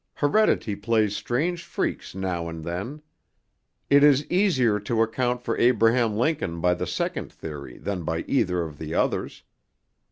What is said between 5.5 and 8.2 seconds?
Abraham Lincoln by the second theory than